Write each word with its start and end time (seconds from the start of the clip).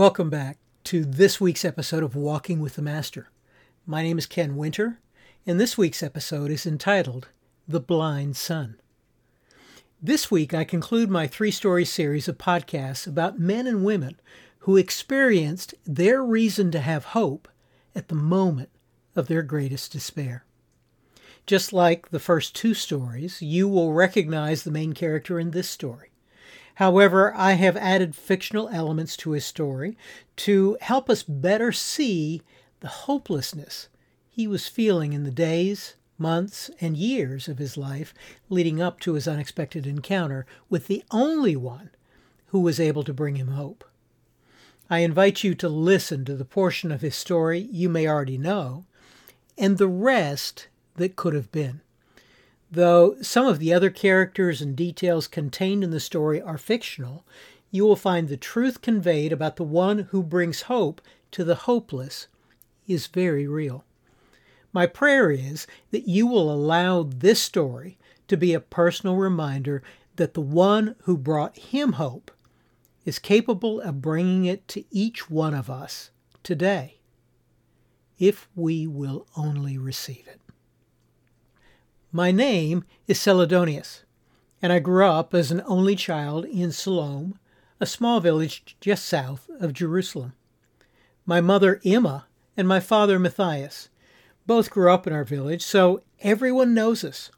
Welcome 0.00 0.30
back 0.30 0.56
to 0.84 1.04
this 1.04 1.42
week's 1.42 1.62
episode 1.62 2.02
of 2.02 2.16
Walking 2.16 2.60
with 2.60 2.76
the 2.76 2.80
Master. 2.80 3.28
My 3.84 4.02
name 4.02 4.16
is 4.16 4.24
Ken 4.24 4.56
Winter, 4.56 4.98
and 5.46 5.60
this 5.60 5.76
week's 5.76 6.02
episode 6.02 6.50
is 6.50 6.64
entitled 6.64 7.28
The 7.68 7.80
Blind 7.80 8.34
Son. 8.38 8.80
This 10.00 10.30
week, 10.30 10.54
I 10.54 10.64
conclude 10.64 11.10
my 11.10 11.26
three 11.26 11.50
story 11.50 11.84
series 11.84 12.28
of 12.28 12.38
podcasts 12.38 13.06
about 13.06 13.38
men 13.38 13.66
and 13.66 13.84
women 13.84 14.18
who 14.60 14.78
experienced 14.78 15.74
their 15.84 16.24
reason 16.24 16.70
to 16.70 16.80
have 16.80 17.04
hope 17.12 17.46
at 17.94 18.08
the 18.08 18.14
moment 18.14 18.70
of 19.14 19.28
their 19.28 19.42
greatest 19.42 19.92
despair. 19.92 20.46
Just 21.44 21.74
like 21.74 22.08
the 22.08 22.18
first 22.18 22.56
two 22.56 22.72
stories, 22.72 23.42
you 23.42 23.68
will 23.68 23.92
recognize 23.92 24.62
the 24.62 24.70
main 24.70 24.94
character 24.94 25.38
in 25.38 25.50
this 25.50 25.68
story. 25.68 26.09
However, 26.80 27.34
I 27.36 27.52
have 27.52 27.76
added 27.76 28.16
fictional 28.16 28.70
elements 28.70 29.14
to 29.18 29.32
his 29.32 29.44
story 29.44 29.98
to 30.36 30.78
help 30.80 31.10
us 31.10 31.22
better 31.22 31.72
see 31.72 32.40
the 32.80 32.88
hopelessness 32.88 33.90
he 34.30 34.46
was 34.46 34.66
feeling 34.66 35.12
in 35.12 35.24
the 35.24 35.30
days, 35.30 35.96
months, 36.16 36.70
and 36.80 36.96
years 36.96 37.48
of 37.48 37.58
his 37.58 37.76
life 37.76 38.14
leading 38.48 38.80
up 38.80 38.98
to 39.00 39.12
his 39.12 39.28
unexpected 39.28 39.86
encounter 39.86 40.46
with 40.70 40.86
the 40.86 41.04
only 41.10 41.54
one 41.54 41.90
who 42.46 42.60
was 42.60 42.80
able 42.80 43.04
to 43.04 43.12
bring 43.12 43.36
him 43.36 43.48
hope. 43.48 43.84
I 44.88 45.00
invite 45.00 45.44
you 45.44 45.54
to 45.56 45.68
listen 45.68 46.24
to 46.24 46.34
the 46.34 46.46
portion 46.46 46.90
of 46.90 47.02
his 47.02 47.14
story 47.14 47.68
you 47.70 47.90
may 47.90 48.08
already 48.08 48.38
know 48.38 48.86
and 49.58 49.76
the 49.76 49.86
rest 49.86 50.68
that 50.96 51.14
could 51.14 51.34
have 51.34 51.52
been. 51.52 51.82
Though 52.70 53.16
some 53.20 53.46
of 53.46 53.58
the 53.58 53.72
other 53.72 53.90
characters 53.90 54.62
and 54.62 54.76
details 54.76 55.26
contained 55.26 55.82
in 55.82 55.90
the 55.90 55.98
story 55.98 56.40
are 56.40 56.58
fictional, 56.58 57.24
you 57.72 57.84
will 57.84 57.96
find 57.96 58.28
the 58.28 58.36
truth 58.36 58.80
conveyed 58.80 59.32
about 59.32 59.56
the 59.56 59.64
one 59.64 60.08
who 60.10 60.22
brings 60.22 60.62
hope 60.62 61.00
to 61.32 61.42
the 61.42 61.54
hopeless 61.54 62.28
is 62.86 63.08
very 63.08 63.46
real. 63.46 63.84
My 64.72 64.86
prayer 64.86 65.30
is 65.30 65.66
that 65.90 66.08
you 66.08 66.26
will 66.26 66.52
allow 66.52 67.02
this 67.02 67.42
story 67.42 67.98
to 68.28 68.36
be 68.36 68.54
a 68.54 68.60
personal 68.60 69.16
reminder 69.16 69.82
that 70.16 70.34
the 70.34 70.40
one 70.40 70.94
who 71.02 71.16
brought 71.16 71.56
him 71.58 71.94
hope 71.94 72.30
is 73.04 73.18
capable 73.18 73.80
of 73.80 74.00
bringing 74.00 74.44
it 74.44 74.68
to 74.68 74.84
each 74.90 75.28
one 75.28 75.54
of 75.54 75.68
us 75.70 76.10
today, 76.44 76.98
if 78.18 78.48
we 78.54 78.86
will 78.86 79.26
only 79.36 79.76
receive 79.76 80.28
it. 80.28 80.39
My 82.12 82.32
name 82.32 82.82
is 83.06 83.20
Celadonius, 83.20 84.02
and 84.60 84.72
I 84.72 84.80
grew 84.80 85.06
up 85.06 85.32
as 85.32 85.52
an 85.52 85.62
only 85.64 85.94
child 85.94 86.44
in 86.44 86.72
Siloam, 86.72 87.38
a 87.78 87.86
small 87.86 88.18
village 88.18 88.76
just 88.80 89.06
south 89.06 89.48
of 89.60 89.72
Jerusalem. 89.72 90.32
My 91.24 91.40
mother, 91.40 91.80
Emma, 91.84 92.26
and 92.56 92.66
my 92.66 92.80
father, 92.80 93.20
Matthias, 93.20 93.90
both 94.44 94.72
grew 94.72 94.92
up 94.92 95.06
in 95.06 95.12
our 95.12 95.22
village, 95.22 95.62
so 95.62 96.02
everyone 96.20 96.74
knows 96.74 97.04
us. 97.04 97.30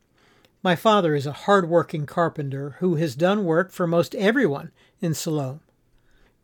My 0.62 0.74
father 0.74 1.14
is 1.14 1.26
a 1.26 1.32
hard-working 1.32 2.06
carpenter 2.06 2.76
who 2.78 2.94
has 2.94 3.14
done 3.14 3.44
work 3.44 3.72
for 3.72 3.86
most 3.86 4.14
everyone 4.14 4.70
in 5.02 5.12
Siloam. 5.12 5.60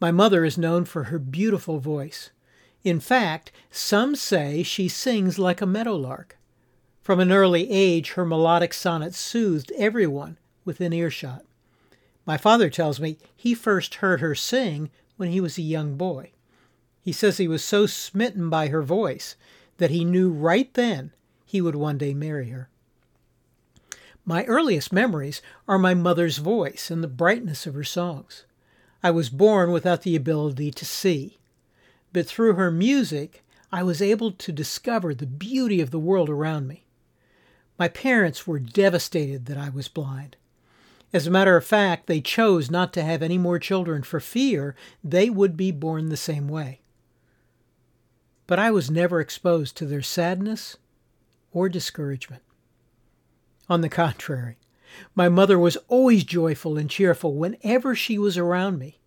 My 0.01 0.11
mother 0.11 0.45
is 0.45 0.59
known 0.59 0.85
for 0.85 1.05
her 1.05 1.19
beautiful 1.19 1.79
voice. 1.79 2.31
In 2.85 3.01
fact, 3.01 3.53
some 3.71 4.15
say 4.15 4.63
she 4.63 4.87
sings 4.87 5.39
like 5.39 5.63
a 5.63 5.67
meadowlark. 5.67 6.38
From 7.09 7.21
an 7.21 7.33
early 7.33 7.71
age, 7.71 8.11
her 8.11 8.27
melodic 8.27 8.75
sonnets 8.75 9.19
soothed 9.19 9.73
everyone 9.79 10.37
within 10.67 10.93
earshot. 10.93 11.43
My 12.27 12.37
father 12.37 12.69
tells 12.69 13.01
me 13.01 13.17
he 13.35 13.55
first 13.55 13.95
heard 13.95 14.21
her 14.21 14.35
sing 14.35 14.91
when 15.17 15.31
he 15.31 15.41
was 15.41 15.57
a 15.57 15.63
young 15.63 15.97
boy. 15.97 16.33
He 17.01 17.13
says 17.13 17.39
he 17.39 17.49
was 17.49 17.65
so 17.65 17.87
smitten 17.87 18.51
by 18.51 18.69
her 18.69 18.83
voice 18.83 19.37
that 19.79 19.89
he 19.89 20.05
knew 20.05 20.31
right 20.31 20.71
then 20.75 21.13
he 21.47 21.63
would 21.63 21.75
one 21.75 21.97
day 21.97 22.13
marry 22.13 22.51
her. 22.51 22.69
My 24.27 24.45
earliest 24.45 24.93
memories 24.93 25.41
are 25.67 25.79
my 25.79 25.95
mother's 25.95 26.37
voice 26.37 26.91
and 26.91 27.03
the 27.03 27.09
brightness 27.09 27.67
of 27.67 27.73
her 27.73 27.85
songs. 27.85 28.45
I 29.03 29.13
was 29.13 29.31
born 29.31 29.73
without 29.73 30.03
the 30.03 30.15
ability 30.15 30.73
to 30.73 30.85
see, 30.85 31.39
but 32.13 32.27
through 32.27 32.53
her 32.53 32.71
music, 32.71 33.43
I 33.73 33.83
was 33.83 34.03
able 34.03 34.31
to 34.33 34.53
discover 34.53 35.15
the 35.15 35.25
beauty 35.25 35.81
of 35.81 35.91
the 35.91 35.99
world 35.99 36.29
around 36.29 36.69
me. 36.69 36.85
My 37.79 37.89
parents 37.89 38.47
were 38.47 38.59
devastated 38.59 39.47
that 39.47 39.57
I 39.57 39.69
was 39.69 39.89
blind. 39.89 40.37
As 41.13 41.27
a 41.27 41.31
matter 41.31 41.57
of 41.57 41.65
fact, 41.65 42.07
they 42.07 42.21
chose 42.21 42.71
not 42.71 42.93
to 42.95 43.03
have 43.03 43.23
any 43.23 43.39
more 43.39 43.59
children 43.59 44.03
for 44.03 44.21
fear 44.21 44.75
they 45.03 45.31
would 45.31 45.57
be 45.57 45.71
born 45.71 46.09
the 46.09 46.17
same 46.17 46.49
way. 46.49 46.81
But 48.47 48.59
I 48.59 48.71
was 48.71 48.91
never 48.91 49.21
exposed 49.21 49.77
to 49.77 49.87
their 49.87 50.03
sadness 50.03 50.77
or 51.53 51.69
discouragement. 51.69 52.43
On 53.69 53.81
the 53.81 53.89
contrary, 53.89 54.59
my 55.15 55.29
mother 55.29 55.59
was 55.59 55.77
always 55.89 56.25
joyful 56.25 56.77
and 56.77 56.91
cheerful 56.91 57.35
whenever 57.35 57.95
she 57.95 58.19
was 58.19 58.37
around 58.37 58.79
me. 58.79 58.99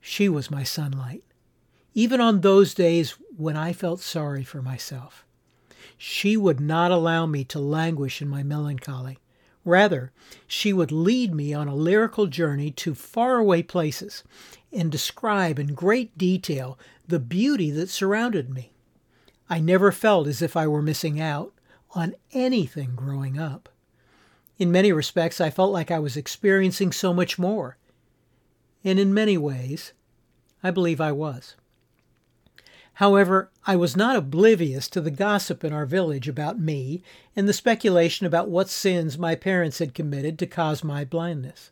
She 0.00 0.28
was 0.28 0.50
my 0.50 0.64
sunlight, 0.64 1.24
even 1.94 2.20
on 2.20 2.40
those 2.40 2.74
days 2.74 3.16
when 3.36 3.56
I 3.56 3.72
felt 3.72 4.00
sorry 4.00 4.44
for 4.44 4.60
myself. 4.60 5.24
She 5.96 6.36
would 6.36 6.60
not 6.60 6.90
allow 6.90 7.26
me 7.26 7.44
to 7.44 7.58
languish 7.58 8.22
in 8.22 8.28
my 8.28 8.42
melancholy. 8.42 9.18
Rather, 9.64 10.12
she 10.46 10.72
would 10.72 10.90
lead 10.90 11.34
me 11.34 11.54
on 11.54 11.68
a 11.68 11.74
lyrical 11.74 12.26
journey 12.26 12.70
to 12.72 12.94
faraway 12.94 13.62
places 13.62 14.24
and 14.72 14.90
describe 14.90 15.58
in 15.58 15.74
great 15.74 16.16
detail 16.18 16.78
the 17.06 17.20
beauty 17.20 17.70
that 17.70 17.88
surrounded 17.88 18.50
me. 18.50 18.72
I 19.48 19.60
never 19.60 19.92
felt 19.92 20.26
as 20.26 20.42
if 20.42 20.56
I 20.56 20.66
were 20.66 20.82
missing 20.82 21.20
out 21.20 21.52
on 21.94 22.14
anything 22.32 22.94
growing 22.96 23.38
up. 23.38 23.68
In 24.58 24.72
many 24.72 24.92
respects, 24.92 25.40
I 25.40 25.50
felt 25.50 25.72
like 25.72 25.90
I 25.90 25.98
was 25.98 26.16
experiencing 26.16 26.92
so 26.92 27.12
much 27.12 27.38
more. 27.38 27.76
And 28.84 28.98
in 28.98 29.14
many 29.14 29.38
ways, 29.38 29.92
I 30.62 30.70
believe 30.70 31.00
I 31.00 31.12
was. 31.12 31.54
However, 32.94 33.50
I 33.66 33.76
was 33.76 33.96
not 33.96 34.16
oblivious 34.16 34.88
to 34.88 35.00
the 35.00 35.10
gossip 35.10 35.64
in 35.64 35.72
our 35.72 35.86
village 35.86 36.28
about 36.28 36.58
me 36.58 37.02
and 37.34 37.48
the 37.48 37.52
speculation 37.52 38.26
about 38.26 38.50
what 38.50 38.68
sins 38.68 39.16
my 39.16 39.34
parents 39.34 39.78
had 39.78 39.94
committed 39.94 40.38
to 40.38 40.46
cause 40.46 40.84
my 40.84 41.04
blindness. 41.04 41.70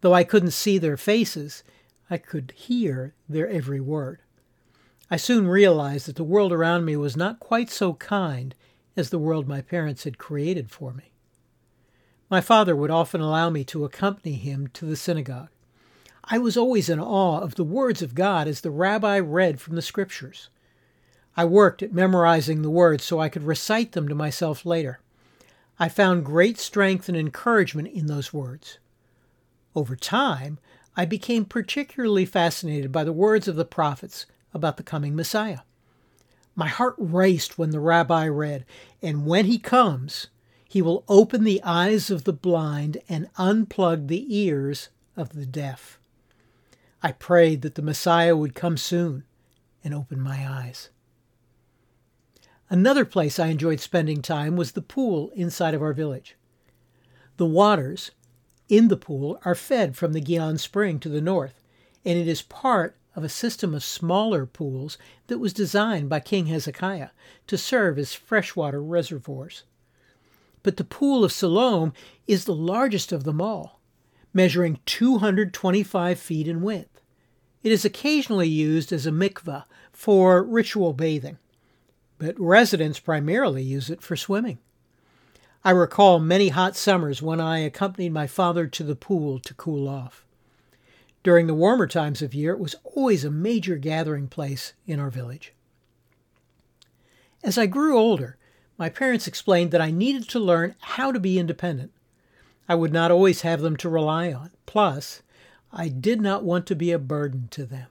Though 0.00 0.14
I 0.14 0.24
couldn't 0.24 0.50
see 0.50 0.78
their 0.78 0.96
faces, 0.96 1.62
I 2.10 2.18
could 2.18 2.52
hear 2.56 3.14
their 3.28 3.48
every 3.48 3.80
word. 3.80 4.20
I 5.10 5.16
soon 5.16 5.46
realized 5.46 6.06
that 6.06 6.16
the 6.16 6.24
world 6.24 6.52
around 6.52 6.84
me 6.84 6.96
was 6.96 7.16
not 7.16 7.38
quite 7.38 7.70
so 7.70 7.94
kind 7.94 8.54
as 8.96 9.10
the 9.10 9.18
world 9.18 9.46
my 9.46 9.60
parents 9.60 10.04
had 10.04 10.18
created 10.18 10.70
for 10.70 10.92
me. 10.92 11.12
My 12.28 12.40
father 12.40 12.74
would 12.74 12.90
often 12.90 13.20
allow 13.20 13.48
me 13.50 13.62
to 13.64 13.84
accompany 13.84 14.34
him 14.34 14.68
to 14.68 14.86
the 14.86 14.96
synagogue. 14.96 15.50
I 16.24 16.38
was 16.38 16.56
always 16.56 16.88
in 16.88 17.00
awe 17.00 17.40
of 17.40 17.56
the 17.56 17.64
words 17.64 18.00
of 18.00 18.14
God 18.14 18.46
as 18.46 18.60
the 18.60 18.70
rabbi 18.70 19.18
read 19.18 19.60
from 19.60 19.74
the 19.74 19.82
scriptures. 19.82 20.48
I 21.36 21.44
worked 21.44 21.82
at 21.82 21.92
memorizing 21.92 22.62
the 22.62 22.70
words 22.70 23.04
so 23.04 23.18
I 23.18 23.28
could 23.28 23.42
recite 23.42 23.92
them 23.92 24.06
to 24.08 24.14
myself 24.14 24.64
later. 24.64 25.00
I 25.78 25.88
found 25.88 26.24
great 26.24 26.58
strength 26.58 27.08
and 27.08 27.16
encouragement 27.16 27.88
in 27.88 28.06
those 28.06 28.32
words. 28.32 28.78
Over 29.74 29.96
time, 29.96 30.58
I 30.96 31.06
became 31.06 31.44
particularly 31.44 32.26
fascinated 32.26 32.92
by 32.92 33.02
the 33.02 33.12
words 33.12 33.48
of 33.48 33.56
the 33.56 33.64
prophets 33.64 34.26
about 34.54 34.76
the 34.76 34.82
coming 34.82 35.16
Messiah. 35.16 35.60
My 36.54 36.68
heart 36.68 36.94
raced 36.98 37.58
when 37.58 37.70
the 37.70 37.80
rabbi 37.80 38.28
read, 38.28 38.66
And 39.00 39.26
when 39.26 39.46
he 39.46 39.58
comes, 39.58 40.28
he 40.68 40.82
will 40.82 41.04
open 41.08 41.44
the 41.44 41.62
eyes 41.64 42.10
of 42.10 42.24
the 42.24 42.32
blind 42.32 42.98
and 43.08 43.32
unplug 43.34 44.08
the 44.08 44.36
ears 44.36 44.90
of 45.16 45.30
the 45.30 45.46
deaf. 45.46 45.98
I 47.02 47.12
prayed 47.12 47.62
that 47.62 47.74
the 47.74 47.82
Messiah 47.82 48.36
would 48.36 48.54
come 48.54 48.76
soon 48.76 49.24
and 49.82 49.92
open 49.92 50.20
my 50.20 50.48
eyes. 50.48 50.90
Another 52.70 53.04
place 53.04 53.38
I 53.38 53.48
enjoyed 53.48 53.80
spending 53.80 54.22
time 54.22 54.56
was 54.56 54.72
the 54.72 54.80
pool 54.80 55.30
inside 55.34 55.74
of 55.74 55.82
our 55.82 55.92
village. 55.92 56.36
The 57.36 57.46
waters 57.46 58.12
in 58.68 58.88
the 58.88 58.96
pool 58.96 59.38
are 59.44 59.54
fed 59.54 59.96
from 59.96 60.12
the 60.12 60.20
Gihon 60.20 60.56
Spring 60.58 60.98
to 61.00 61.08
the 61.08 61.20
north, 61.20 61.60
and 62.04 62.18
it 62.18 62.28
is 62.28 62.40
part 62.40 62.96
of 63.14 63.24
a 63.24 63.28
system 63.28 63.74
of 63.74 63.84
smaller 63.84 64.46
pools 64.46 64.96
that 65.26 65.38
was 65.38 65.52
designed 65.52 66.08
by 66.08 66.20
King 66.20 66.46
Hezekiah 66.46 67.10
to 67.46 67.58
serve 67.58 67.98
as 67.98 68.14
freshwater 68.14 68.82
reservoirs. 68.82 69.64
But 70.62 70.76
the 70.76 70.84
Pool 70.84 71.24
of 71.24 71.32
Siloam 71.32 71.92
is 72.26 72.44
the 72.44 72.54
largest 72.54 73.12
of 73.12 73.24
them 73.24 73.40
all, 73.42 73.80
measuring 74.32 74.80
225 74.86 76.18
feet 76.18 76.48
in 76.48 76.62
width. 76.62 77.00
It 77.62 77.72
is 77.72 77.84
occasionally 77.84 78.48
used 78.48 78.92
as 78.92 79.06
a 79.06 79.10
mikveh 79.10 79.64
for 79.92 80.42
ritual 80.42 80.92
bathing, 80.92 81.38
but 82.18 82.38
residents 82.38 82.98
primarily 82.98 83.62
use 83.62 83.90
it 83.90 84.02
for 84.02 84.16
swimming. 84.16 84.58
I 85.64 85.70
recall 85.70 86.18
many 86.18 86.48
hot 86.48 86.74
summers 86.74 87.22
when 87.22 87.40
I 87.40 87.58
accompanied 87.58 88.12
my 88.12 88.26
father 88.26 88.66
to 88.66 88.82
the 88.82 88.96
pool 88.96 89.38
to 89.40 89.54
cool 89.54 89.88
off. 89.88 90.24
During 91.22 91.46
the 91.46 91.54
warmer 91.54 91.86
times 91.86 92.20
of 92.20 92.34
year, 92.34 92.52
it 92.52 92.58
was 92.58 92.74
always 92.82 93.24
a 93.24 93.30
major 93.30 93.76
gathering 93.76 94.26
place 94.26 94.72
in 94.88 94.98
our 94.98 95.10
village. 95.10 95.52
As 97.44 97.56
I 97.56 97.66
grew 97.66 97.96
older, 97.96 98.36
my 98.76 98.88
parents 98.88 99.28
explained 99.28 99.70
that 99.70 99.80
I 99.80 99.92
needed 99.92 100.28
to 100.30 100.40
learn 100.40 100.74
how 100.80 101.12
to 101.12 101.20
be 101.20 101.38
independent. 101.38 101.92
I 102.68 102.74
would 102.74 102.92
not 102.92 103.10
always 103.10 103.42
have 103.42 103.60
them 103.60 103.76
to 103.78 103.88
rely 103.88 104.32
on. 104.32 104.50
Plus, 104.66 105.22
I 105.72 105.88
did 105.88 106.20
not 106.20 106.44
want 106.44 106.66
to 106.66 106.76
be 106.76 106.92
a 106.92 106.98
burden 106.98 107.48
to 107.52 107.64
them. 107.64 107.88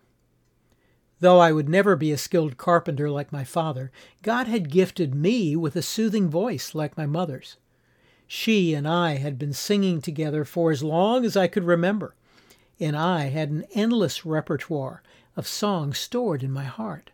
Though 1.19 1.39
I 1.39 1.51
would 1.51 1.69
never 1.69 1.95
be 1.95 2.11
a 2.11 2.17
skilled 2.17 2.57
carpenter 2.57 3.09
like 3.09 3.31
my 3.31 3.43
father, 3.43 3.91
God 4.23 4.47
had 4.47 4.71
gifted 4.71 5.13
me 5.13 5.55
with 5.55 5.75
a 5.75 5.81
soothing 5.81 6.29
voice 6.29 6.73
like 6.73 6.97
my 6.97 7.05
mother's. 7.05 7.57
She 8.27 8.73
and 8.73 8.87
I 8.87 9.17
had 9.17 9.37
been 9.37 9.53
singing 9.53 10.01
together 10.01 10.43
for 10.45 10.71
as 10.71 10.81
long 10.81 11.25
as 11.25 11.37
I 11.37 11.47
could 11.47 11.65
remember, 11.65 12.15
and 12.79 12.97
I 12.97 13.25
had 13.25 13.51
an 13.51 13.65
endless 13.73 14.25
repertoire 14.25 15.03
of 15.35 15.47
songs 15.47 15.99
stored 15.99 16.41
in 16.41 16.51
my 16.51 16.63
heart. 16.63 17.11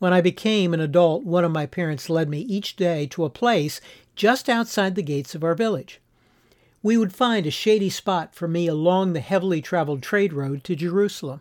When 0.00 0.12
I 0.12 0.20
became 0.20 0.74
an 0.74 0.80
adult, 0.80 1.24
one 1.24 1.44
of 1.44 1.52
my 1.52 1.66
parents 1.66 2.10
led 2.10 2.28
me 2.28 2.40
each 2.40 2.74
day 2.74 3.06
to 3.08 3.24
a 3.24 3.30
place 3.30 3.80
just 4.16 4.48
outside 4.48 4.96
the 4.96 5.02
gates 5.02 5.36
of 5.36 5.44
our 5.44 5.54
village. 5.54 6.00
We 6.82 6.96
would 6.96 7.12
find 7.12 7.46
a 7.46 7.50
shady 7.50 7.90
spot 7.90 8.34
for 8.34 8.48
me 8.48 8.66
along 8.66 9.12
the 9.12 9.20
heavily 9.20 9.62
traveled 9.62 10.02
trade 10.02 10.32
road 10.32 10.64
to 10.64 10.74
Jerusalem. 10.74 11.40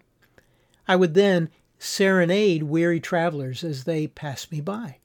I 0.87 0.95
would 0.95 1.15
then 1.15 1.49
serenade 1.79 2.63
weary 2.63 2.99
travelers 2.99 3.63
as 3.63 3.85
they 3.85 4.05
passed 4.05 4.51
me 4.51 4.61
by. 4.61 4.97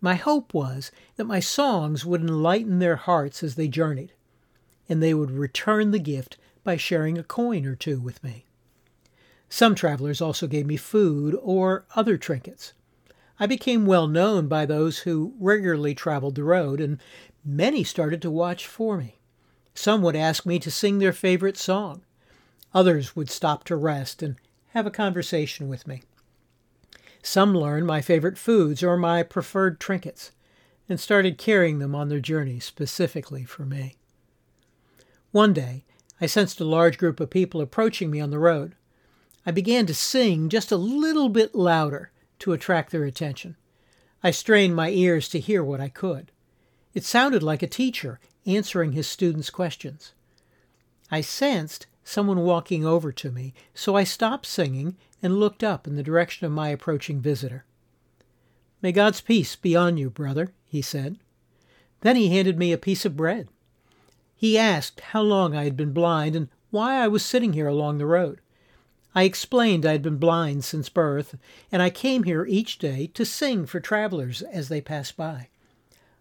My 0.00 0.14
hope 0.14 0.52
was 0.52 0.90
that 1.16 1.24
my 1.24 1.38
songs 1.38 2.04
would 2.04 2.20
enlighten 2.20 2.78
their 2.80 2.96
hearts 2.96 3.44
as 3.44 3.54
they 3.54 3.68
journeyed, 3.68 4.12
and 4.88 5.00
they 5.00 5.14
would 5.14 5.30
return 5.30 5.92
the 5.92 5.98
gift 6.00 6.36
by 6.64 6.76
sharing 6.76 7.16
a 7.16 7.22
coin 7.22 7.64
or 7.64 7.76
two 7.76 8.00
with 8.00 8.22
me. 8.24 8.44
Some 9.48 9.74
travelers 9.74 10.20
also 10.20 10.46
gave 10.46 10.66
me 10.66 10.76
food 10.76 11.36
or 11.40 11.86
other 11.94 12.16
trinkets. 12.16 12.74
I 13.40 13.46
became 13.46 13.86
well 13.86 14.08
known 14.08 14.48
by 14.48 14.66
those 14.66 15.00
who 15.00 15.34
regularly 15.38 15.94
traveled 15.94 16.34
the 16.34 16.44
road, 16.44 16.80
and 16.80 16.98
many 17.44 17.84
started 17.84 18.20
to 18.22 18.30
watch 18.30 18.66
for 18.66 18.98
me. 18.98 19.17
Some 19.78 20.02
would 20.02 20.16
ask 20.16 20.44
me 20.44 20.58
to 20.58 20.72
sing 20.72 20.98
their 20.98 21.12
favorite 21.12 21.56
song. 21.56 22.02
Others 22.74 23.14
would 23.14 23.30
stop 23.30 23.62
to 23.64 23.76
rest 23.76 24.24
and 24.24 24.34
have 24.70 24.88
a 24.88 24.90
conversation 24.90 25.68
with 25.68 25.86
me. 25.86 26.02
Some 27.22 27.54
learned 27.54 27.86
my 27.86 28.00
favorite 28.00 28.38
foods 28.38 28.82
or 28.82 28.96
my 28.96 29.22
preferred 29.22 29.78
trinkets 29.78 30.32
and 30.88 30.98
started 30.98 31.38
carrying 31.38 31.78
them 31.78 31.94
on 31.94 32.08
their 32.08 32.18
journey 32.18 32.58
specifically 32.58 33.44
for 33.44 33.64
me. 33.64 33.94
One 35.30 35.52
day, 35.52 35.84
I 36.20 36.26
sensed 36.26 36.60
a 36.60 36.64
large 36.64 36.98
group 36.98 37.20
of 37.20 37.30
people 37.30 37.60
approaching 37.60 38.10
me 38.10 38.18
on 38.18 38.30
the 38.30 38.40
road. 38.40 38.74
I 39.46 39.52
began 39.52 39.86
to 39.86 39.94
sing 39.94 40.48
just 40.48 40.72
a 40.72 40.76
little 40.76 41.28
bit 41.28 41.54
louder 41.54 42.10
to 42.40 42.52
attract 42.52 42.90
their 42.90 43.04
attention. 43.04 43.56
I 44.24 44.32
strained 44.32 44.74
my 44.74 44.90
ears 44.90 45.28
to 45.28 45.38
hear 45.38 45.62
what 45.62 45.80
I 45.80 45.88
could. 45.88 46.32
It 46.94 47.04
sounded 47.04 47.42
like 47.42 47.62
a 47.62 47.66
teacher 47.66 48.18
answering 48.46 48.92
his 48.92 49.06
students' 49.06 49.50
questions. 49.50 50.12
I 51.10 51.20
sensed 51.20 51.86
someone 52.02 52.40
walking 52.40 52.86
over 52.86 53.12
to 53.12 53.30
me, 53.30 53.52
so 53.74 53.94
I 53.94 54.04
stopped 54.04 54.46
singing 54.46 54.96
and 55.22 55.38
looked 55.38 55.62
up 55.62 55.86
in 55.86 55.96
the 55.96 56.02
direction 56.02 56.46
of 56.46 56.52
my 56.52 56.70
approaching 56.70 57.20
visitor. 57.20 57.64
May 58.80 58.92
God's 58.92 59.20
peace 59.20 59.56
be 59.56 59.76
on 59.76 59.96
you, 59.96 60.08
brother, 60.08 60.52
he 60.66 60.80
said. 60.80 61.18
Then 62.00 62.16
he 62.16 62.28
handed 62.28 62.58
me 62.58 62.72
a 62.72 62.78
piece 62.78 63.04
of 63.04 63.16
bread. 63.16 63.48
He 64.36 64.56
asked 64.56 65.00
how 65.00 65.22
long 65.22 65.54
I 65.56 65.64
had 65.64 65.76
been 65.76 65.92
blind 65.92 66.36
and 66.36 66.48
why 66.70 66.96
I 66.96 67.08
was 67.08 67.24
sitting 67.24 67.54
here 67.54 67.66
along 67.66 67.98
the 67.98 68.06
road. 68.06 68.40
I 69.14 69.24
explained 69.24 69.84
I 69.84 69.92
had 69.92 70.02
been 70.02 70.18
blind 70.18 70.64
since 70.64 70.88
birth, 70.88 71.36
and 71.72 71.82
I 71.82 71.90
came 71.90 72.22
here 72.22 72.46
each 72.46 72.78
day 72.78 73.08
to 73.14 73.24
sing 73.24 73.66
for 73.66 73.80
travelers 73.80 74.42
as 74.42 74.68
they 74.68 74.80
passed 74.80 75.16
by. 75.16 75.48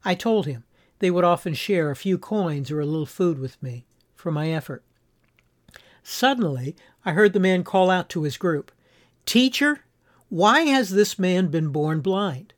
I 0.08 0.16
told 0.16 0.46
him 0.46 0.64
they 1.00 1.12
would 1.12 1.26
often 1.26 1.54
share 1.54 1.92
a 1.92 1.96
few 1.96 2.18
coins 2.18 2.72
or 2.72 2.80
a 2.80 2.86
little 2.86 3.06
food 3.06 3.38
with 3.40 3.62
me 3.62 3.86
for 4.16 4.32
my 4.32 4.52
effort. 4.52 4.82
Suddenly, 6.02 6.78
I 7.04 7.12
heard 7.12 7.34
the 7.34 7.42
man 7.42 7.66
call 7.66 7.90
out 7.90 8.08
to 8.12 8.24
his 8.24 8.38
group, 8.38 8.72
Teacher, 9.26 9.82
why 10.30 10.62
has 10.62 10.92
this 10.92 11.20
man 11.20 11.48
been 11.48 11.74
born 11.74 12.00
blind? 12.00 12.54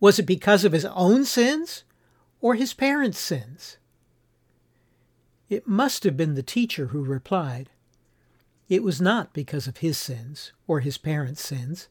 Was 0.00 0.18
it 0.18 0.24
because 0.24 0.64
of 0.64 0.72
his 0.72 0.86
own 0.86 1.26
sins 1.26 1.84
or 2.40 2.54
his 2.54 2.72
parents' 2.72 3.18
sins? 3.18 3.76
It 5.50 5.68
must 5.68 6.04
have 6.04 6.16
been 6.16 6.34
the 6.34 6.42
teacher 6.42 6.86
who 6.86 7.04
replied, 7.04 7.68
It 8.70 8.82
was 8.82 9.02
not 9.02 9.34
because 9.34 9.66
of 9.66 9.78
his 9.78 9.98
sins 9.98 10.52
or 10.66 10.80
his 10.80 10.96
parents' 10.96 11.44
sins. 11.44 11.88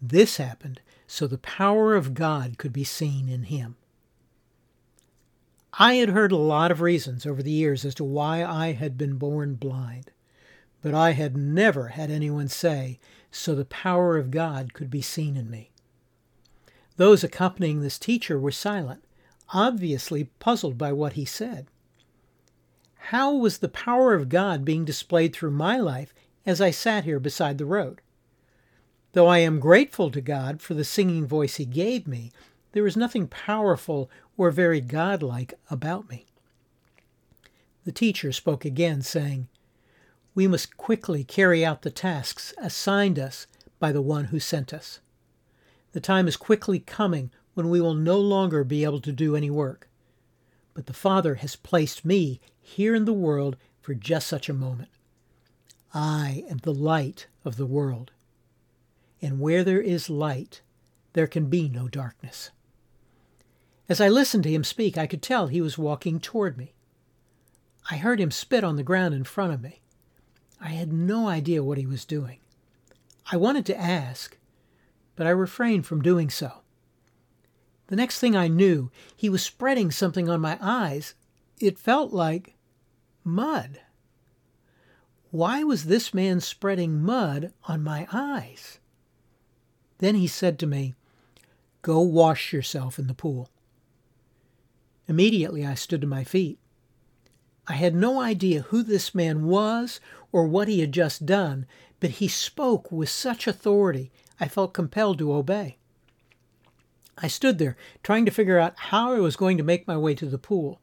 This 0.00 0.38
happened 0.38 0.80
so 1.06 1.26
the 1.26 1.36
power 1.36 1.94
of 1.94 2.14
God 2.14 2.56
could 2.56 2.72
be 2.72 2.84
seen 2.84 3.28
in 3.28 3.42
him. 3.42 3.76
I 5.74 5.94
had 5.94 6.08
heard 6.10 6.32
a 6.32 6.36
lot 6.36 6.70
of 6.70 6.80
reasons 6.80 7.24
over 7.24 7.42
the 7.42 7.50
years 7.50 7.84
as 7.84 7.94
to 7.96 8.04
why 8.04 8.44
I 8.44 8.72
had 8.72 8.98
been 8.98 9.14
born 9.14 9.54
blind, 9.54 10.10
but 10.82 10.94
I 10.94 11.12
had 11.12 11.36
never 11.36 11.88
had 11.88 12.10
anyone 12.10 12.48
say, 12.48 12.98
so 13.30 13.54
the 13.54 13.64
power 13.64 14.16
of 14.16 14.30
God 14.30 14.74
could 14.74 14.90
be 14.90 15.02
seen 15.02 15.36
in 15.36 15.48
me. 15.48 15.70
Those 16.96 17.22
accompanying 17.22 17.80
this 17.80 17.98
teacher 17.98 18.38
were 18.38 18.50
silent, 18.50 19.04
obviously 19.54 20.24
puzzled 20.38 20.76
by 20.76 20.92
what 20.92 21.12
he 21.14 21.24
said. 21.24 21.68
How 22.94 23.32
was 23.34 23.58
the 23.58 23.68
power 23.68 24.14
of 24.14 24.28
God 24.28 24.64
being 24.64 24.84
displayed 24.84 25.34
through 25.34 25.52
my 25.52 25.78
life 25.78 26.12
as 26.44 26.60
I 26.60 26.70
sat 26.70 27.04
here 27.04 27.20
beside 27.20 27.58
the 27.58 27.64
road? 27.64 28.00
Though 29.12 29.26
I 29.26 29.38
am 29.38 29.58
grateful 29.60 30.10
to 30.10 30.20
God 30.20 30.60
for 30.60 30.74
the 30.74 30.84
singing 30.84 31.26
voice 31.26 31.56
He 31.56 31.64
gave 31.64 32.06
me, 32.06 32.30
there 32.72 32.86
is 32.86 32.96
nothing 32.96 33.26
powerful 33.26 34.10
or 34.36 34.50
very 34.50 34.80
godlike 34.80 35.54
about 35.70 36.08
me. 36.08 36.26
The 37.84 37.92
teacher 37.92 38.32
spoke 38.32 38.64
again, 38.64 39.02
saying, 39.02 39.48
We 40.34 40.46
must 40.46 40.76
quickly 40.76 41.24
carry 41.24 41.64
out 41.64 41.82
the 41.82 41.90
tasks 41.90 42.54
assigned 42.58 43.18
us 43.18 43.46
by 43.78 43.90
the 43.92 44.02
one 44.02 44.26
who 44.26 44.38
sent 44.38 44.72
us. 44.72 45.00
The 45.92 46.00
time 46.00 46.28
is 46.28 46.36
quickly 46.36 46.78
coming 46.78 47.30
when 47.54 47.68
we 47.68 47.80
will 47.80 47.94
no 47.94 48.18
longer 48.20 48.62
be 48.62 48.84
able 48.84 49.00
to 49.00 49.12
do 49.12 49.34
any 49.34 49.50
work. 49.50 49.88
But 50.74 50.86
the 50.86 50.92
Father 50.92 51.36
has 51.36 51.56
placed 51.56 52.04
me 52.04 52.40
here 52.60 52.94
in 52.94 53.04
the 53.04 53.12
world 53.12 53.56
for 53.80 53.94
just 53.94 54.28
such 54.28 54.48
a 54.48 54.54
moment. 54.54 54.90
I 55.92 56.44
am 56.48 56.58
the 56.58 56.74
light 56.74 57.26
of 57.44 57.56
the 57.56 57.66
world. 57.66 58.12
And 59.20 59.40
where 59.40 59.64
there 59.64 59.80
is 59.80 60.08
light, 60.08 60.60
there 61.14 61.26
can 61.26 61.46
be 61.46 61.68
no 61.68 61.88
darkness. 61.88 62.50
As 63.90 64.00
I 64.00 64.08
listened 64.08 64.44
to 64.44 64.50
him 64.52 64.62
speak, 64.62 64.96
I 64.96 65.08
could 65.08 65.20
tell 65.20 65.48
he 65.48 65.60
was 65.60 65.76
walking 65.76 66.20
toward 66.20 66.56
me. 66.56 66.74
I 67.90 67.96
heard 67.96 68.20
him 68.20 68.30
spit 68.30 68.62
on 68.62 68.76
the 68.76 68.84
ground 68.84 69.14
in 69.14 69.24
front 69.24 69.52
of 69.52 69.60
me. 69.60 69.80
I 70.60 70.68
had 70.68 70.92
no 70.92 71.26
idea 71.26 71.64
what 71.64 71.76
he 71.76 71.86
was 71.86 72.04
doing. 72.04 72.38
I 73.32 73.36
wanted 73.36 73.66
to 73.66 73.76
ask, 73.76 74.38
but 75.16 75.26
I 75.26 75.30
refrained 75.30 75.86
from 75.86 76.02
doing 76.02 76.30
so. 76.30 76.60
The 77.88 77.96
next 77.96 78.20
thing 78.20 78.36
I 78.36 78.46
knew, 78.46 78.92
he 79.16 79.28
was 79.28 79.42
spreading 79.42 79.90
something 79.90 80.28
on 80.28 80.40
my 80.40 80.56
eyes. 80.60 81.14
It 81.58 81.76
felt 81.76 82.12
like 82.12 82.54
mud. 83.24 83.80
Why 85.32 85.64
was 85.64 85.86
this 85.86 86.14
man 86.14 86.38
spreading 86.38 87.02
mud 87.02 87.52
on 87.64 87.82
my 87.82 88.06
eyes? 88.12 88.78
Then 89.98 90.14
he 90.14 90.28
said 90.28 90.60
to 90.60 90.66
me, 90.68 90.94
Go 91.82 92.00
wash 92.02 92.52
yourself 92.52 92.96
in 92.96 93.08
the 93.08 93.14
pool. 93.14 93.48
Immediately 95.10 95.66
I 95.66 95.74
stood 95.74 96.02
to 96.02 96.06
my 96.06 96.22
feet. 96.22 96.60
I 97.66 97.72
had 97.72 97.96
no 97.96 98.20
idea 98.20 98.62
who 98.62 98.84
this 98.84 99.12
man 99.12 99.46
was 99.46 99.98
or 100.30 100.46
what 100.46 100.68
he 100.68 100.78
had 100.78 100.92
just 100.92 101.26
done, 101.26 101.66
but 101.98 102.10
he 102.10 102.28
spoke 102.28 102.92
with 102.92 103.08
such 103.08 103.48
authority 103.48 104.12
I 104.38 104.46
felt 104.46 104.72
compelled 104.72 105.18
to 105.18 105.32
obey. 105.32 105.78
I 107.18 107.26
stood 107.26 107.58
there, 107.58 107.76
trying 108.04 108.24
to 108.24 108.30
figure 108.30 108.60
out 108.60 108.74
how 108.76 109.12
I 109.12 109.18
was 109.18 109.34
going 109.34 109.56
to 109.56 109.64
make 109.64 109.84
my 109.88 109.96
way 109.96 110.14
to 110.14 110.26
the 110.26 110.38
pool. 110.38 110.80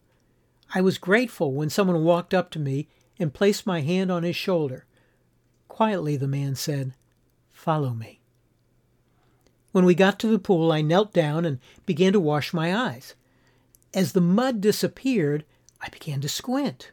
I 0.75 0.81
was 0.81 0.97
grateful 0.97 1.53
when 1.53 1.69
someone 1.69 2.03
walked 2.03 2.33
up 2.33 2.51
to 2.51 2.59
me 2.59 2.89
and 3.17 3.33
placed 3.33 3.65
my 3.65 3.79
hand 3.79 4.11
on 4.11 4.23
his 4.23 4.35
shoulder. 4.35 4.85
Quietly, 5.69 6.17
the 6.17 6.27
man 6.27 6.55
said, 6.55 6.93
Follow 7.53 7.91
me. 7.93 8.19
When 9.71 9.85
we 9.85 9.95
got 9.95 10.19
to 10.19 10.27
the 10.27 10.37
pool, 10.37 10.73
I 10.73 10.81
knelt 10.81 11.13
down 11.13 11.45
and 11.45 11.59
began 11.85 12.11
to 12.11 12.19
wash 12.19 12.53
my 12.53 12.75
eyes. 12.75 13.15
As 13.93 14.11
the 14.11 14.21
mud 14.21 14.61
disappeared, 14.61 15.45
I 15.81 15.89
began 15.89 16.21
to 16.21 16.29
squint. 16.29 16.91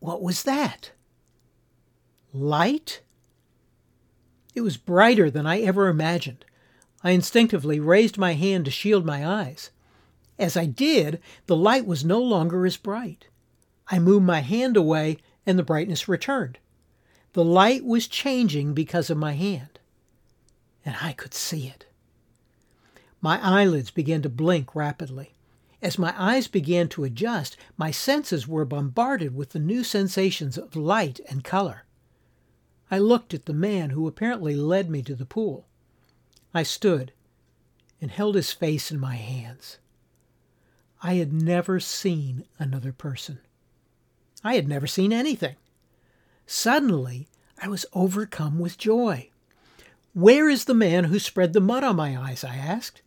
What 0.00 0.22
was 0.22 0.42
that? 0.42 0.92
Light? 2.32 3.00
It 4.54 4.60
was 4.60 4.76
brighter 4.76 5.30
than 5.30 5.46
I 5.46 5.60
ever 5.60 5.88
imagined. 5.88 6.44
I 7.02 7.10
instinctively 7.10 7.78
raised 7.78 8.18
my 8.18 8.32
hand 8.34 8.64
to 8.64 8.70
shield 8.70 9.04
my 9.04 9.26
eyes. 9.26 9.70
As 10.38 10.56
I 10.56 10.66
did, 10.66 11.20
the 11.46 11.56
light 11.56 11.86
was 11.86 12.04
no 12.04 12.20
longer 12.20 12.66
as 12.66 12.76
bright. 12.76 13.26
I 13.88 13.98
moved 13.98 14.26
my 14.26 14.40
hand 14.40 14.76
away, 14.76 15.18
and 15.46 15.58
the 15.58 15.62
brightness 15.62 16.08
returned. 16.08 16.58
The 17.32 17.44
light 17.44 17.84
was 17.84 18.08
changing 18.08 18.74
because 18.74 19.10
of 19.10 19.18
my 19.18 19.32
hand, 19.32 19.78
and 20.84 20.96
I 21.00 21.12
could 21.12 21.34
see 21.34 21.68
it. 21.68 21.86
My 23.20 23.38
eyelids 23.42 23.90
began 23.90 24.22
to 24.22 24.28
blink 24.28 24.74
rapidly. 24.74 25.35
As 25.82 25.98
my 25.98 26.14
eyes 26.16 26.48
began 26.48 26.88
to 26.88 27.04
adjust, 27.04 27.56
my 27.76 27.90
senses 27.90 28.48
were 28.48 28.64
bombarded 28.64 29.34
with 29.34 29.50
the 29.50 29.58
new 29.58 29.84
sensations 29.84 30.56
of 30.56 30.74
light 30.74 31.20
and 31.28 31.44
color. 31.44 31.84
I 32.90 32.98
looked 32.98 33.34
at 33.34 33.46
the 33.46 33.52
man 33.52 33.90
who 33.90 34.06
apparently 34.06 34.56
led 34.56 34.88
me 34.88 35.02
to 35.02 35.14
the 35.14 35.26
pool. 35.26 35.66
I 36.54 36.62
stood 36.62 37.12
and 38.00 38.10
held 38.10 38.36
his 38.36 38.52
face 38.52 38.90
in 38.90 38.98
my 38.98 39.16
hands. 39.16 39.78
I 41.02 41.14
had 41.14 41.32
never 41.32 41.78
seen 41.80 42.44
another 42.58 42.92
person. 42.92 43.40
I 44.42 44.54
had 44.54 44.68
never 44.68 44.86
seen 44.86 45.12
anything. 45.12 45.56
Suddenly, 46.46 47.28
I 47.60 47.68
was 47.68 47.86
overcome 47.92 48.58
with 48.58 48.78
joy. 48.78 49.30
Where 50.14 50.48
is 50.48 50.64
the 50.64 50.74
man 50.74 51.04
who 51.04 51.18
spread 51.18 51.52
the 51.52 51.60
mud 51.60 51.84
on 51.84 51.96
my 51.96 52.16
eyes? 52.16 52.44
I 52.44 52.56
asked. 52.56 53.02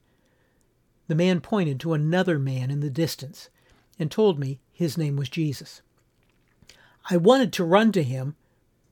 The 1.10 1.16
man 1.16 1.42
pointed 1.42 1.80
to 1.80 1.94
another 1.94 2.38
man 2.38 2.70
in 2.70 2.82
the 2.82 2.89
distance 2.92 3.50
and 3.98 4.12
told 4.12 4.38
me 4.38 4.60
his 4.72 4.96
name 4.96 5.16
was 5.16 5.28
Jesus. 5.28 5.82
I 7.10 7.18
wanted 7.18 7.51
to 7.54 7.63
run 7.63 7.92
to 7.94 8.04
him, 8.04 8.36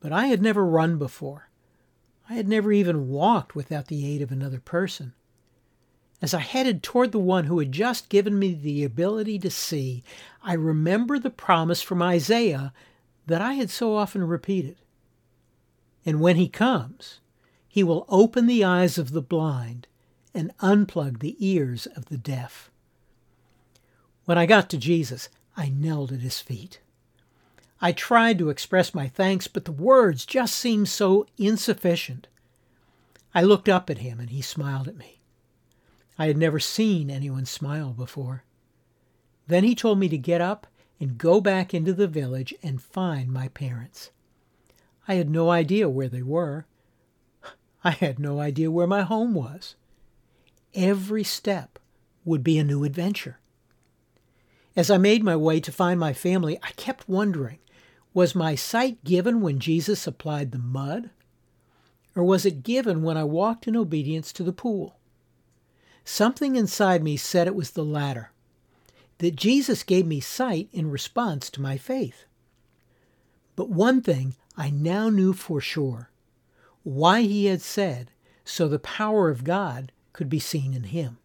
but 0.00 0.10
I 0.10 0.26
had 0.26 0.42
never 0.42 0.66
run 0.66 0.98
before. 0.98 1.48
I 2.28 2.34
had 2.34 2.48
never 2.48 2.72
even 2.72 3.08
walked 3.08 3.54
without 3.54 3.86
the 3.86 4.04
aid 4.04 4.20
of 4.20 4.32
another 4.32 4.58
person. 4.58 5.12
As 6.20 6.34
I 6.34 6.40
headed 6.40 6.82
toward 6.82 7.12
the 7.12 7.20
one 7.20 7.44
who 7.44 7.60
had 7.60 7.70
just 7.70 8.08
given 8.08 8.36
me 8.36 8.52
the 8.52 8.82
ability 8.82 9.38
to 9.38 9.50
see, 9.50 10.02
I 10.42 10.54
remember 10.54 11.20
the 11.20 11.30
promise 11.30 11.82
from 11.82 12.02
Isaiah 12.02 12.72
that 13.28 13.40
I 13.40 13.52
had 13.52 13.70
so 13.70 13.94
often 13.94 14.24
repeated. 14.24 14.78
And 16.04 16.20
when 16.20 16.34
he 16.34 16.48
comes, 16.48 17.20
he 17.68 17.84
will 17.84 18.06
open 18.08 18.46
the 18.46 18.64
eyes 18.64 18.98
of 18.98 19.12
the 19.12 19.22
blind 19.22 19.86
and 20.38 20.56
unplug 20.58 21.18
the 21.18 21.36
ears 21.40 21.86
of 21.96 22.06
the 22.06 22.16
deaf. 22.16 22.70
When 24.24 24.38
I 24.38 24.46
got 24.46 24.70
to 24.70 24.78
Jesus, 24.78 25.28
I 25.56 25.68
knelt 25.68 26.12
at 26.12 26.20
his 26.20 26.38
feet. 26.38 26.80
I 27.80 27.90
tried 27.90 28.38
to 28.38 28.48
express 28.48 28.94
my 28.94 29.08
thanks, 29.08 29.48
but 29.48 29.64
the 29.64 29.72
words 29.72 30.24
just 30.24 30.54
seemed 30.54 30.88
so 30.88 31.26
insufficient. 31.38 32.28
I 33.34 33.42
looked 33.42 33.68
up 33.68 33.90
at 33.90 33.98
him 33.98 34.20
and 34.20 34.30
he 34.30 34.40
smiled 34.40 34.86
at 34.86 34.96
me. 34.96 35.18
I 36.16 36.28
had 36.28 36.36
never 36.36 36.60
seen 36.60 37.10
anyone 37.10 37.44
smile 37.44 37.92
before. 37.92 38.44
Then 39.48 39.64
he 39.64 39.74
told 39.74 39.98
me 39.98 40.08
to 40.08 40.18
get 40.18 40.40
up 40.40 40.68
and 41.00 41.18
go 41.18 41.40
back 41.40 41.74
into 41.74 41.92
the 41.92 42.06
village 42.06 42.54
and 42.62 42.80
find 42.80 43.32
my 43.32 43.48
parents. 43.48 44.12
I 45.08 45.14
had 45.14 45.30
no 45.30 45.50
idea 45.50 45.88
where 45.88 46.08
they 46.08 46.22
were. 46.22 46.66
I 47.82 47.90
had 47.90 48.20
no 48.20 48.38
idea 48.38 48.70
where 48.70 48.86
my 48.86 49.02
home 49.02 49.34
was. 49.34 49.74
Every 50.74 51.24
step 51.24 51.78
would 52.24 52.44
be 52.44 52.58
a 52.58 52.64
new 52.64 52.84
adventure. 52.84 53.38
As 54.76 54.90
I 54.90 54.98
made 54.98 55.24
my 55.24 55.34
way 55.34 55.60
to 55.60 55.72
find 55.72 55.98
my 55.98 56.12
family, 56.12 56.58
I 56.62 56.70
kept 56.72 57.08
wondering 57.08 57.58
was 58.14 58.34
my 58.34 58.54
sight 58.54 59.04
given 59.04 59.40
when 59.40 59.60
Jesus 59.60 60.06
applied 60.06 60.50
the 60.50 60.58
mud? 60.58 61.10
Or 62.16 62.24
was 62.24 62.44
it 62.44 62.62
given 62.62 63.02
when 63.02 63.16
I 63.16 63.24
walked 63.24 63.68
in 63.68 63.76
obedience 63.76 64.32
to 64.32 64.42
the 64.42 64.52
pool? 64.52 64.98
Something 66.04 66.56
inside 66.56 67.02
me 67.02 67.16
said 67.16 67.46
it 67.46 67.54
was 67.54 67.72
the 67.72 67.84
latter, 67.84 68.32
that 69.18 69.36
Jesus 69.36 69.82
gave 69.82 70.06
me 70.06 70.20
sight 70.20 70.68
in 70.72 70.90
response 70.90 71.50
to 71.50 71.60
my 71.60 71.76
faith. 71.76 72.24
But 73.56 73.68
one 73.68 74.00
thing 74.00 74.34
I 74.56 74.70
now 74.70 75.10
knew 75.10 75.32
for 75.32 75.60
sure 75.60 76.10
why 76.82 77.22
he 77.22 77.46
had 77.46 77.60
said, 77.60 78.10
so 78.44 78.66
the 78.66 78.78
power 78.78 79.28
of 79.28 79.44
God 79.44 79.92
could 80.18 80.28
be 80.28 80.40
seen 80.40 80.74
in 80.74 80.82
him. 80.82 81.16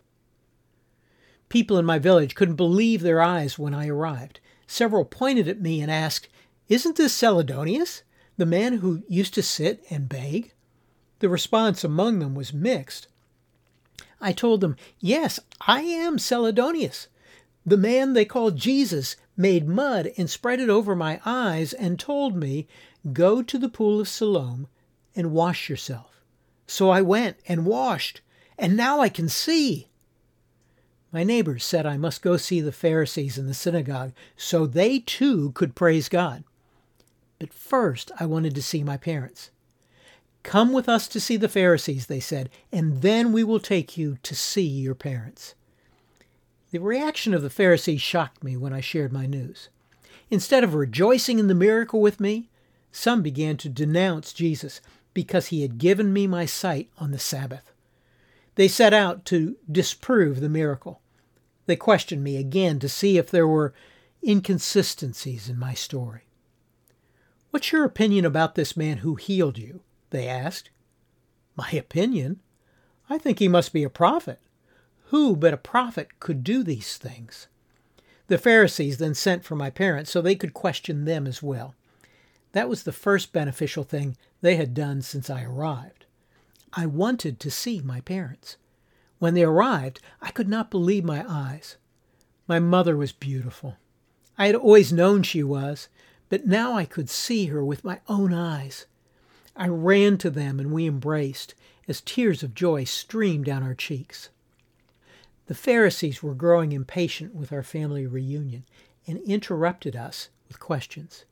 People 1.50 1.80
in 1.80 1.84
my 1.86 1.98
village 1.98 2.36
couldn't 2.36 2.58
believe 2.58 3.02
their 3.02 3.24
eyes 3.24 3.58
when 3.58 3.74
I 3.74 3.88
arrived. 3.88 4.40
Several 4.68 5.04
pointed 5.04 5.48
at 5.48 5.60
me 5.60 5.82
and 5.82 5.90
asked, 5.90 6.28
Isn't 6.70 6.96
this 6.96 7.12
Celadonius, 7.12 8.04
the 8.38 8.46
man 8.46 8.74
who 8.74 9.02
used 9.08 9.34
to 9.34 9.42
sit 9.42 9.84
and 9.90 10.08
beg? 10.08 10.54
The 11.22 11.28
response 11.28 11.84
among 11.84 12.20
them 12.20 12.36
was 12.36 12.54
mixed. 12.54 13.08
I 14.22 14.32
told 14.32 14.62
them, 14.62 14.76
Yes, 15.00 15.40
I 15.62 15.82
am 15.82 16.20
Celadonius. 16.20 17.08
The 17.66 17.78
man 17.78 18.14
they 18.14 18.26
called 18.26 18.58
Jesus 18.58 19.16
made 19.36 19.68
mud 19.68 20.12
and 20.18 20.30
spread 20.30 20.60
it 20.60 20.70
over 20.70 20.96
my 20.96 21.20
eyes 21.26 21.74
and 21.74 22.00
told 22.00 22.36
me, 22.36 22.68
Go 23.12 23.42
to 23.42 23.58
the 23.58 23.70
pool 23.70 24.00
of 24.00 24.08
Siloam 24.08 24.68
and 25.16 25.32
wash 25.32 25.68
yourself. 25.68 26.22
So 26.68 26.92
I 26.92 27.02
went 27.02 27.38
and 27.48 27.66
washed 27.66 28.22
and 28.58 28.78
now 28.78 29.00
I 29.00 29.10
can 29.10 29.30
see. 29.30 29.88
My 31.12 31.24
neighbors 31.24 31.64
said 31.64 31.86
I 31.86 31.98
must 31.98 32.22
go 32.22 32.38
see 32.38 32.60
the 32.60 32.72
Pharisees 32.72 33.38
in 33.38 33.48
the 33.48 33.54
synagogue 33.54 34.14
so 34.36 34.66
they 34.66 35.00
too 35.00 35.52
could 35.52 35.76
praise 35.76 36.10
God. 36.10 36.44
But 37.40 37.54
first 37.54 38.12
I 38.20 38.26
wanted 38.26 38.56
to 38.56 38.64
see 38.64 38.84
my 38.84 38.98
parents. 38.98 39.52
Come 40.44 40.74
with 40.74 40.90
us 40.90 41.08
to 41.10 41.20
see 41.20 41.38
the 41.38 41.50
Pharisees, 41.50 42.08
they 42.08 42.20
said, 42.20 42.50
and 42.72 43.02
then 43.02 43.32
we 43.32 43.44
will 43.44 43.60
take 43.60 43.98
you 43.98 44.18
to 44.24 44.36
see 44.36 44.66
your 44.66 44.96
parents. 44.96 45.56
The 46.72 46.80
reaction 46.80 47.34
of 47.34 47.44
the 47.44 47.50
Pharisees 47.50 48.02
shocked 48.02 48.44
me 48.44 48.58
when 48.58 48.74
I 48.74 48.82
shared 48.82 49.14
my 49.14 49.26
news. 49.26 49.70
Instead 50.30 50.64
of 50.64 50.74
rejoicing 50.74 51.38
in 51.38 51.48
the 51.48 51.54
miracle 51.54 52.02
with 52.02 52.20
me, 52.20 52.50
some 52.92 53.22
began 53.22 53.58
to 53.58 53.70
denounce 53.70 54.34
Jesus 54.34 54.82
because 55.14 55.48
he 55.48 55.62
had 55.62 55.78
given 55.78 56.12
me 56.12 56.28
my 56.28 56.46
sight 56.46 56.90
on 56.98 57.12
the 57.12 57.20
Sabbath. 57.20 57.73
They 58.56 58.68
set 58.68 58.94
out 58.94 59.26
to 59.26 59.58
disprove 59.72 60.40
the 60.40 60.50
miracle. 60.50 61.02
They 61.66 61.76
questioned 61.76 62.24
me 62.24 62.38
again 62.38 62.80
to 62.80 62.90
see 62.90 63.18
if 63.18 63.32
there 63.32 63.48
were 63.48 63.74
inconsistencies 64.26 65.50
in 65.50 65.58
my 65.58 65.74
story. 65.74 66.24
What's 67.52 67.72
your 67.72 67.84
opinion 67.84 68.26
about 68.26 68.56
this 68.56 68.76
man 68.76 68.98
who 68.98 69.16
healed 69.16 69.58
you? 69.58 69.82
They 70.10 70.28
asked. 70.28 70.70
My 71.56 71.70
opinion? 71.72 72.42
I 73.10 73.18
think 73.18 73.40
he 73.40 73.48
must 73.48 73.74
be 73.74 73.84
a 73.84 73.90
prophet. 73.90 74.40
Who 75.08 75.36
but 75.36 75.54
a 75.54 75.58
prophet 75.58 76.20
could 76.20 76.44
do 76.44 76.64
these 76.64 76.98
things? 76.98 77.48
The 78.28 78.38
Pharisees 78.38 78.98
then 78.98 79.14
sent 79.14 79.44
for 79.44 79.56
my 79.56 79.70
parents 79.70 80.10
so 80.10 80.22
they 80.22 80.36
could 80.36 80.54
question 80.54 81.06
them 81.06 81.28
as 81.28 81.44
well. 81.44 81.76
That 82.54 82.70
was 82.70 82.84
the 82.84 82.92
first 82.92 83.34
beneficial 83.34 83.84
thing 83.84 84.18
they 84.42 84.56
had 84.56 84.74
done 84.74 85.02
since 85.02 85.30
I 85.30 85.44
arrived. 85.44 86.03
I 86.76 86.86
wanted 86.88 87.40
to 87.40 87.52
see 87.52 87.82
my 87.82 88.02
parents. 88.02 88.58
When 89.20 89.36
they 89.36 89.44
arrived, 89.44 90.00
I 90.22 90.32
could 90.32 90.50
not 90.50 90.72
believe 90.72 91.04
my 91.04 91.24
eyes. 91.28 91.78
My 92.48 92.60
mother 92.60 92.98
was 92.98 93.12
beautiful. 93.12 93.78
I 94.38 94.48
had 94.48 94.56
always 94.56 94.92
known 94.92 95.24
she 95.24 95.44
was, 95.44 95.88
but 96.30 96.48
now 96.48 96.74
I 96.74 96.86
could 96.86 97.10
see 97.10 97.46
her 97.46 97.64
with 97.64 97.84
my 97.84 98.02
own 98.10 98.34
eyes. 98.34 98.88
I 99.56 99.68
ran 99.68 100.18
to 100.18 100.32
them 100.32 100.60
and 100.60 100.72
we 100.72 100.88
embraced 100.88 101.54
as 101.88 102.02
tears 102.02 102.42
of 102.42 102.56
joy 102.56 102.86
streamed 102.86 103.46
down 103.46 103.62
our 103.62 103.76
cheeks. 103.76 104.30
The 105.46 105.54
Pharisees 105.54 106.24
were 106.24 106.34
growing 106.34 106.72
impatient 106.72 107.36
with 107.36 107.54
our 107.54 107.62
family 107.62 108.08
reunion 108.08 108.66
and 109.06 109.20
interrupted 109.20 109.96
us 109.96 110.30
with 110.48 110.60
questions. 110.60 111.26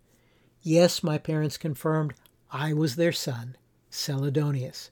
Yes, 0.62 1.02
my 1.02 1.18
parents 1.18 1.58
confirmed 1.58 2.14
I 2.52 2.74
was 2.74 2.96
their 2.96 3.14
son, 3.14 3.56
Celadonius, 3.90 4.92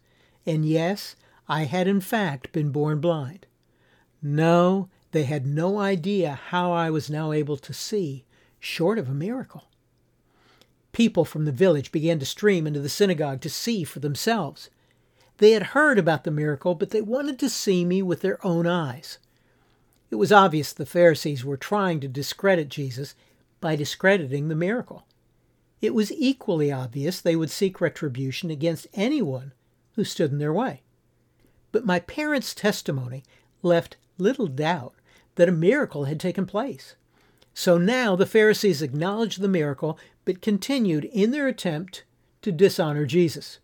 and 0.50 0.66
yes, 0.66 1.16
I 1.48 1.64
had 1.66 1.88
in 1.88 2.02
fact 2.02 2.52
been 2.52 2.72
born 2.72 3.00
blind. 3.00 3.46
No, 4.22 4.90
they 5.12 5.24
had 5.24 5.46
no 5.46 5.78
idea 5.78 6.40
how 6.50 6.72
I 6.72 6.90
was 6.90 7.10
now 7.10 7.32
able 7.32 7.58
to 7.58 7.74
see, 7.74 8.26
short 8.60 8.98
of 8.98 9.08
a 9.08 9.14
miracle. 9.14 9.66
People 10.92 11.24
from 11.24 11.46
the 11.46 11.52
village 11.52 11.92
began 11.92 12.18
to 12.20 12.26
stream 12.26 12.66
into 12.66 12.80
the 12.80 12.90
synagogue 12.90 13.42
to 13.42 13.50
see 13.50 13.84
for 13.84 14.00
themselves. 14.00 14.70
They 15.38 15.52
had 15.52 15.78
heard 15.78 16.00
about 16.00 16.24
the 16.24 16.32
miracle, 16.32 16.76
but 16.76 16.90
they 16.90 17.02
wanted 17.02 17.38
to 17.40 17.50
see 17.50 17.86
me 17.86 18.02
with 18.02 18.22
their 18.22 18.46
own 18.46 18.66
eyes. 18.66 19.20
It 20.10 20.16
was 20.16 20.32
obvious 20.32 20.74
the 20.74 20.86
Pharisees 20.86 21.46
were 21.46 21.58
trying 21.58 22.00
to 22.00 22.08
discredit 22.08 22.70
Jesus 22.70 23.14
by 23.62 23.76
discrediting 23.76 24.48
the 24.48 24.56
miracle. 24.56 25.06
It 25.80 25.94
was 25.94 26.12
equally 26.12 26.72
obvious 26.72 27.22
they 27.22 27.36
would 27.36 27.52
seek 27.52 27.80
retribution 27.80 28.50
against 28.50 28.88
anyone 28.94 29.54
who 30.00 30.06
stood 30.06 30.32
in 30.32 30.38
their 30.38 30.54
way. 30.54 30.82
But 31.74 31.86
my 31.86 32.00
parents' 32.00 32.54
testimony 32.54 33.22
left 33.62 33.98
little 34.18 34.48
doubt 34.48 34.94
that 35.36 35.50
a 35.50 35.52
miracle 35.52 36.06
had 36.06 36.22
taken 36.22 36.46
place. 36.46 36.96
So 37.54 37.78
now 37.78 38.16
the 38.16 38.26
Pharisees 38.26 38.82
acknowledged 38.82 39.42
the 39.42 39.50
miracle, 39.50 40.00
but 40.24 40.42
continued 40.42 41.04
in 41.04 41.32
their 41.32 41.50
attempt 41.50 42.06
to 42.44 42.54
dishonor 42.54 43.06
Jesus. 43.06 43.60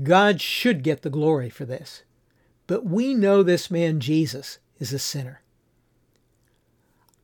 God 0.00 0.40
should 0.40 0.84
get 0.84 1.02
the 1.02 1.10
glory 1.10 1.50
for 1.50 1.64
this, 1.64 2.04
but 2.68 2.86
we 2.86 3.12
know 3.12 3.42
this 3.42 3.72
man 3.72 3.98
Jesus 3.98 4.60
is 4.78 4.92
a 4.92 5.00
sinner. 5.00 5.42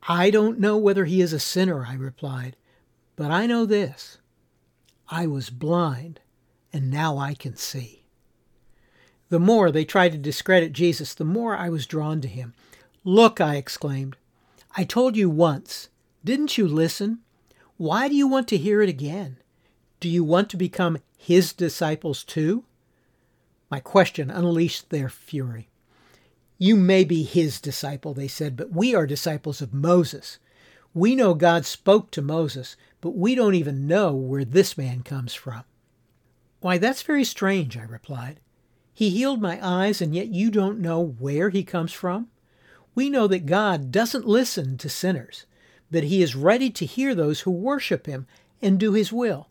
I 0.03 0.31
don't 0.31 0.59
know 0.59 0.75
whether 0.75 1.05
he 1.05 1.21
is 1.21 1.31
a 1.31 1.39
sinner, 1.39 1.85
I 1.85 1.93
replied, 1.93 2.57
But 3.15 3.31
I 3.31 3.45
know 3.45 3.65
this 3.65 4.17
I 5.07 5.27
was 5.27 5.49
blind, 5.49 6.19
and 6.75 6.91
now 6.91 7.17
I 7.17 7.35
can 7.35 7.55
see. 7.55 8.03
The 9.29 9.39
more 9.39 9.71
they 9.71 9.85
tried 9.85 10.11
to 10.11 10.17
discredit 10.17 10.73
Jesus, 10.73 11.13
the 11.13 11.23
more 11.23 11.55
I 11.55 11.69
was 11.69 11.85
drawn 11.85 12.19
to 12.19 12.27
him. 12.27 12.53
Look, 13.05 13.39
I 13.39 13.55
exclaimed. 13.55 14.17
I 14.75 14.83
told 14.83 15.15
you 15.15 15.29
once. 15.29 15.87
Didn't 16.25 16.57
you 16.57 16.67
listen? 16.67 17.19
Why 17.77 18.09
do 18.09 18.15
you 18.15 18.27
want 18.27 18.49
to 18.49 18.57
hear 18.57 18.81
it 18.81 18.89
again? 18.89 19.37
Do 20.01 20.09
you 20.09 20.25
want 20.25 20.49
to 20.49 20.57
become 20.57 20.97
his 21.17 21.53
disciples 21.53 22.25
too? 22.25 22.65
My 23.71 23.79
question 23.79 24.29
unleashed 24.29 24.89
their 24.89 25.07
fury. 25.07 25.69
You 26.57 26.75
may 26.75 27.05
be 27.05 27.23
his 27.23 27.61
disciple, 27.61 28.13
they 28.13 28.27
said, 28.27 28.57
but 28.57 28.73
we 28.73 28.93
are 28.93 29.07
disciples 29.07 29.61
of 29.61 29.73
Moses. 29.73 30.39
We 30.93 31.15
know 31.15 31.35
God 31.35 31.65
spoke 31.65 32.11
to 32.11 32.21
Moses, 32.21 32.75
but 32.99 33.15
we 33.15 33.33
don't 33.33 33.55
even 33.55 33.87
know 33.87 34.13
where 34.13 34.43
this 34.43 34.77
man 34.77 35.03
comes 35.03 35.33
from. 35.33 35.63
Why, 36.59 36.77
that's 36.77 37.01
very 37.03 37.23
strange, 37.23 37.77
I 37.77 37.83
replied. 37.83 38.39
He 38.93 39.09
healed 39.09 39.41
my 39.41 39.59
eyes, 39.61 40.01
and 40.01 40.15
yet 40.15 40.29
you 40.29 40.49
don't 40.49 40.79
know 40.79 41.01
where 41.01 41.49
he 41.49 41.63
comes 41.63 41.91
from? 41.91 42.29
We 42.95 43.09
know 43.09 43.27
that 43.27 43.45
God 43.45 43.91
doesn't 43.91 44.27
listen 44.27 44.77
to 44.77 44.89
sinners, 44.89 45.45
but 45.91 46.05
he 46.05 46.21
is 46.21 46.35
ready 46.35 46.69
to 46.71 46.85
hear 46.85 47.13
those 47.13 47.41
who 47.41 47.51
worship 47.51 48.05
him 48.05 48.25
and 48.61 48.79
do 48.79 48.93
his 48.93 49.11
will. 49.11 49.49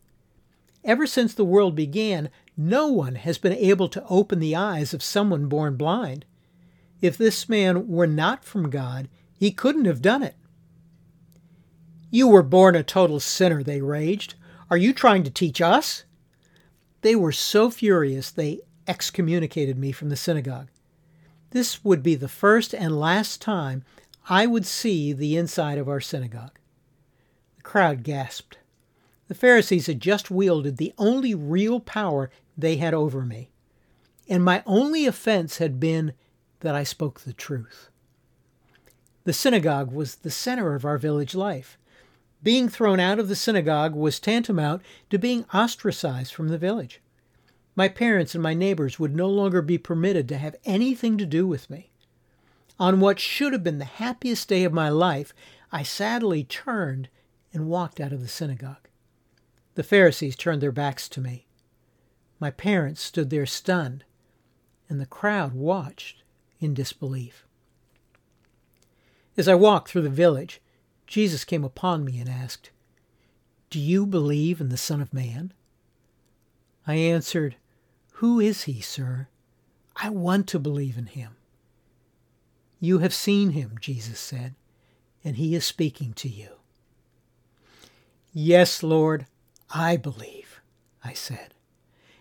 Ever 0.82 1.06
since 1.06 1.34
the 1.34 1.44
world 1.44 1.75
began, 1.75 2.30
no 2.56 2.88
one 2.88 3.16
has 3.16 3.38
been 3.38 3.52
able 3.52 3.88
to 3.88 4.04
open 4.08 4.38
the 4.38 4.56
eyes 4.56 4.94
of 4.94 5.02
someone 5.02 5.46
born 5.46 5.76
blind. 5.76 6.25
If 7.00 7.18
this 7.18 7.49
man 7.49 7.88
were 7.88 8.06
not 8.06 8.44
from 8.44 8.70
God, 8.70 9.08
he 9.38 9.50
couldn't 9.50 9.84
have 9.84 10.02
done 10.02 10.23
it. 10.23 10.37
You 12.11 12.28
were 12.28 12.42
born 12.42 12.76
a 12.76 12.82
total 12.82 13.20
sinner, 13.20 13.62
they 13.62 13.80
raged. 13.80 14.34
Are 14.70 14.76
you 14.76 14.92
trying 14.92 15.25
to 15.25 15.30
teach 15.30 15.61
us? 15.61 16.04
They 17.04 17.14
were 17.14 17.32
so 17.32 17.68
furious 17.68 18.30
they 18.30 18.61
excommunicated 18.88 19.76
me 19.76 19.92
from 19.92 20.08
the 20.08 20.16
synagogue. 20.16 20.68
This 21.50 21.84
would 21.84 22.02
be 22.02 22.14
the 22.14 22.28
first 22.28 22.75
and 22.75 22.99
last 22.99 23.42
time 23.42 23.84
I 24.30 24.46
would 24.46 24.64
see 24.64 25.12
the 25.12 25.37
inside 25.37 25.76
of 25.76 25.87
our 25.87 26.00
synagogue. 26.00 26.58
The 27.56 27.62
crowd 27.62 28.04
gasped. 28.04 28.56
The 29.28 29.34
Pharisees 29.34 29.87
had 29.87 30.00
just 30.00 30.30
wielded 30.30 30.78
the 30.78 30.94
only 30.96 31.34
real 31.34 31.78
power 31.78 32.30
they 32.56 32.76
had 32.76 32.94
over 32.94 33.20
me, 33.20 33.50
and 34.26 34.42
my 34.42 34.62
only 34.64 35.04
offense 35.04 35.58
had 35.58 35.78
been 35.78 36.14
that 36.61 36.75
I 36.75 36.84
spoke 36.84 37.20
the 37.20 37.34
truth. 37.34 37.90
The 39.25 39.34
synagogue 39.34 39.92
was 39.92 40.14
the 40.14 40.30
center 40.30 40.75
of 40.75 40.87
our 40.87 40.96
village 40.96 41.34
life. 41.34 41.76
Being 42.44 42.68
thrown 42.68 43.00
out 43.00 43.18
of 43.18 43.28
the 43.28 43.34
synagogue 43.34 43.94
was 43.94 44.20
tantamount 44.20 44.82
to 45.08 45.18
being 45.18 45.46
ostracized 45.54 46.34
from 46.34 46.48
the 46.48 46.58
village. 46.58 47.00
My 47.74 47.88
parents 47.88 48.34
and 48.34 48.42
my 48.42 48.52
neighbors 48.52 49.00
would 49.00 49.16
no 49.16 49.28
longer 49.28 49.62
be 49.62 49.78
permitted 49.78 50.28
to 50.28 50.36
have 50.36 50.54
anything 50.66 51.16
to 51.16 51.24
do 51.24 51.46
with 51.46 51.70
me. 51.70 51.90
On 52.78 53.00
what 53.00 53.18
should 53.18 53.54
have 53.54 53.64
been 53.64 53.78
the 53.78 53.86
happiest 53.86 54.46
day 54.46 54.64
of 54.64 54.74
my 54.74 54.90
life, 54.90 55.32
I 55.72 55.84
sadly 55.84 56.44
turned 56.44 57.08
and 57.52 57.66
walked 57.66 57.98
out 57.98 58.12
of 58.12 58.20
the 58.20 58.28
synagogue. 58.28 58.88
The 59.74 59.82
Pharisees 59.82 60.36
turned 60.36 60.60
their 60.60 60.70
backs 60.70 61.08
to 61.10 61.22
me. 61.22 61.46
My 62.38 62.50
parents 62.50 63.00
stood 63.00 63.30
there 63.30 63.46
stunned, 63.46 64.04
and 64.90 65.00
the 65.00 65.06
crowd 65.06 65.54
watched 65.54 66.22
in 66.60 66.74
disbelief. 66.74 67.46
As 69.34 69.48
I 69.48 69.54
walked 69.54 69.88
through 69.88 70.02
the 70.02 70.10
village, 70.10 70.60
Jesus 71.06 71.44
came 71.44 71.64
upon 71.64 72.05
me 72.05 72.18
and 72.18 72.28
asked, 72.28 72.70
Do 73.70 73.78
you 73.78 74.07
believe 74.07 74.61
in 74.61 74.68
the 74.68 74.76
Son 74.76 75.00
of 75.00 75.12
Man? 75.12 75.52
I 76.87 76.94
answered, 76.94 77.57
who 78.18 78.38
is 78.38 78.62
he, 78.62 78.81
sir? 78.81 79.26
I 79.96 80.09
want 80.09 80.46
to 80.48 80.61
believe 80.61 80.96
in 80.96 81.07
him. 81.07 81.37
You 82.78 82.98
have 83.00 83.12
seen 83.12 83.50
him, 83.50 83.76
Jesus 83.81 84.20
said, 84.20 84.55
and 85.24 85.37
he 85.37 85.57
is 85.57 85.64
speaking 85.64 86.12
to 86.14 86.28
you. 86.28 86.50
Yes, 88.33 88.85
Lord, 88.85 89.26
I 89.70 89.96
believe, 89.96 90.61
I 91.02 91.12
said, 91.12 91.55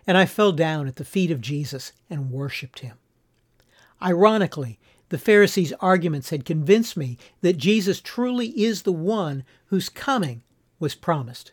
and 0.08 0.18
I 0.18 0.26
fell 0.26 0.52
down 0.52 0.88
at 0.88 0.96
the 0.96 1.06
feet 1.06 1.30
of 1.30 1.42
Jesus 1.42 1.92
and 2.10 2.32
worshipped 2.32 2.80
him. 2.80 2.98
Ironically, 4.02 4.80
the 5.14 5.20
Pharisees' 5.20 5.74
arguments 5.74 6.32
had 6.32 6.44
convinced 6.44 6.98
me 6.98 7.20
that 7.42 7.56
Jesus 7.56 8.02
truly 8.02 8.48
is 8.60 8.82
the 8.82 8.92
one 8.92 9.44
whose 9.68 9.88
coming 9.88 10.42
was 10.80 10.96
promised. 10.96 11.52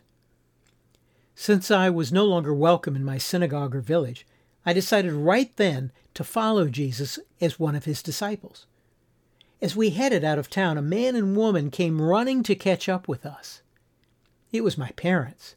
Since 1.35 1.69
I 1.69 1.91
was 1.91 2.11
no 2.11 2.25
longer 2.25 2.55
welcome 2.55 2.95
in 2.95 3.05
my 3.05 3.19
synagogue 3.19 3.75
or 3.75 3.81
village, 3.81 4.25
I 4.65 4.73
decided 4.73 5.13
right 5.13 5.55
then 5.57 5.91
to 6.15 6.23
follow 6.23 6.69
Jesus 6.69 7.19
as 7.39 7.59
one 7.59 7.75
of 7.75 7.85
his 7.85 8.01
disciples. 8.01 8.65
As 9.61 9.75
we 9.75 9.91
headed 9.91 10.23
out 10.23 10.39
of 10.39 10.49
town, 10.49 10.79
a 10.79 10.81
man 10.81 11.15
and 11.15 11.37
woman 11.37 11.69
came 11.69 12.01
running 12.01 12.41
to 12.41 12.55
catch 12.55 12.89
up 12.89 13.07
with 13.07 13.27
us. 13.27 13.61
It 14.51 14.63
was 14.63 14.75
my 14.75 14.89
parents. 14.93 15.53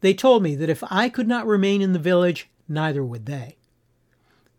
They 0.00 0.14
told 0.14 0.42
me 0.42 0.54
that 0.54 0.70
if 0.70 0.82
I 0.90 1.10
could 1.10 1.28
not 1.28 1.46
remain 1.46 1.82
in 1.82 1.92
the 1.92 1.98
village, 1.98 2.48
neither 2.66 3.04
would 3.04 3.26
they. 3.26 3.58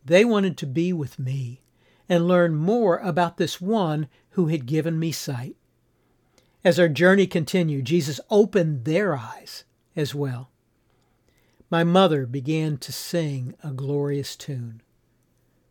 They 0.05 0.23
wanted 0.23 0.55
to 0.59 0.67
be 0.67 0.93
with 0.93 1.17
me 1.17 1.62
and 2.13 2.27
learn 2.27 2.55
more 2.55 2.97
about 2.99 3.37
this 3.37 3.59
one 3.59 4.07
who 4.31 4.47
had 4.47 4.65
given 4.65 4.99
me 4.99 5.11
sight. 5.11 5.55
As 6.63 6.79
our 6.79 6.87
journey 6.87 7.27
continued, 7.27 7.85
Jesus 7.85 8.19
opened 8.29 8.85
their 8.85 9.15
eyes 9.15 9.65
as 9.95 10.15
well 10.15 10.49
my 11.73 11.83
mother 11.83 12.27
began 12.27 12.77
to 12.77 12.91
sing 12.91 13.55
a 13.63 13.71
glorious 13.71 14.35
tune. 14.35 14.79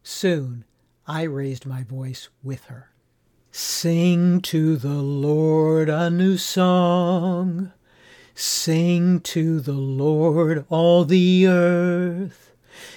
Soon 0.02 0.64
I 1.06 1.22
raised 1.22 1.64
my 1.64 1.84
voice 1.84 2.28
with 2.42 2.64
her. 2.64 2.90
Sing 3.52 4.40
to 4.40 4.76
the 4.76 5.00
Lord 5.00 5.88
a 5.88 6.10
new 6.10 6.38
song. 6.38 7.70
Sing 8.34 9.20
to 9.20 9.60
the 9.60 9.74
Lord 9.74 10.64
all 10.68 11.04
the 11.04 11.46
earth. 11.46 12.51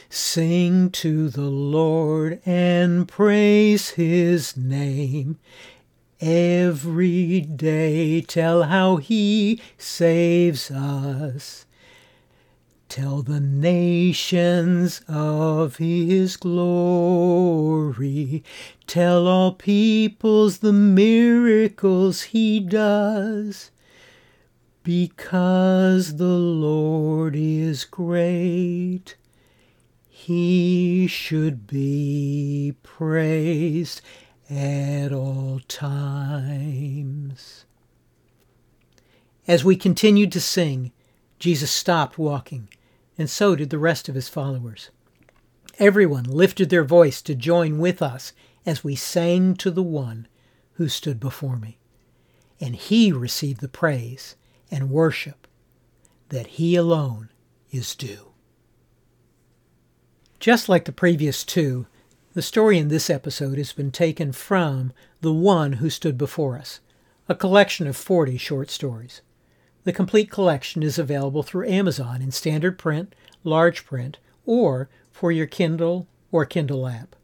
Sing 0.09 0.89
to 0.91 1.29
the 1.29 1.49
Lord 1.49 2.41
and 2.45 3.07
praise 3.07 3.91
his 3.91 4.55
name. 4.55 5.37
Every 6.21 7.41
day 7.41 8.21
tell 8.21 8.63
how 8.63 8.97
he 8.97 9.61
saves 9.77 10.71
us. 10.71 11.65
Tell 12.87 13.21
the 13.21 13.41
nations 13.41 15.01
of 15.07 15.77
his 15.77 16.37
glory. 16.37 18.43
Tell 18.87 19.27
all 19.27 19.53
peoples 19.53 20.59
the 20.59 20.71
miracles 20.71 22.21
he 22.21 22.61
does. 22.61 23.71
Because 24.83 26.15
the 26.15 26.37
Lord 26.37 27.35
is 27.35 27.83
great, 27.85 29.15
he 30.25 31.05
should 31.05 31.67
be 31.67 32.73
praised 32.81 34.01
at 34.49 35.13
all 35.13 35.61
times. 35.67 37.65
As 39.47 39.63
we 39.63 39.75
continued 39.75 40.31
to 40.31 40.41
sing, 40.41 40.91
Jesus 41.37 41.69
stopped 41.69 42.17
walking 42.17 42.69
and 43.19 43.29
so 43.29 43.55
did 43.55 43.69
the 43.69 43.77
rest 43.77 44.09
of 44.09 44.15
his 44.15 44.27
followers. 44.27 44.89
Everyone 45.77 46.23
lifted 46.23 46.71
their 46.71 46.83
voice 46.83 47.21
to 47.21 47.35
join 47.35 47.77
with 47.77 48.01
us 48.01 48.33
as 48.65 48.83
we 48.83 48.95
sang 48.95 49.53
to 49.57 49.69
the 49.69 49.83
one 49.83 50.27
who 50.73 50.89
stood 50.89 51.19
before 51.19 51.57
me. 51.57 51.77
And 52.59 52.75
he 52.75 53.11
received 53.11 53.61
the 53.61 53.67
praise 53.67 54.35
and 54.71 54.89
worship 54.89 55.47
that 56.29 56.47
he 56.47 56.75
alone 56.75 57.29
is 57.69 57.93
due. 57.93 58.24
Just 60.45 60.69
like 60.69 60.85
the 60.85 60.91
previous 60.91 61.43
two, 61.43 61.87
the 62.35 62.41
story 62.43 62.77
in 62.77 62.89
this 62.89 63.09
episode 63.09 63.57
has 63.57 63.73
been 63.73 63.89
taken 63.89 64.31
from 64.31 64.93
The 65.21 65.33
One 65.33 65.73
Who 65.73 65.89
Stood 65.89 66.19
Before 66.19 66.55
Us, 66.55 66.81
a 67.27 67.33
collection 67.33 67.87
of 67.87 67.97
40 67.97 68.37
short 68.37 68.69
stories. 68.69 69.23
The 69.85 69.91
complete 69.91 70.29
collection 70.29 70.83
is 70.83 70.99
available 70.99 71.41
through 71.41 71.67
Amazon 71.67 72.21
in 72.21 72.29
standard 72.29 72.77
print, 72.77 73.15
large 73.43 73.87
print, 73.87 74.19
or 74.45 74.87
for 75.11 75.31
your 75.31 75.47
Kindle 75.47 76.05
or 76.31 76.45
Kindle 76.45 76.87
app. 76.87 77.15